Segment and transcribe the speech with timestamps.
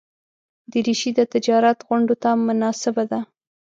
[0.71, 3.19] دریشي د تجارت غونډو ته مناسبه ده.